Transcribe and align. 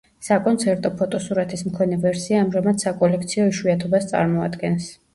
საკონცერტო 0.27 0.91
ფოტოსურათის 1.01 1.63
მქონე 1.69 2.01
ვერსია 2.07 2.41
ამჟამად 2.47 2.83
საკოლექციო 2.87 3.49
იშვიათობას 3.55 4.15
წარმოადგენს. 4.17 4.95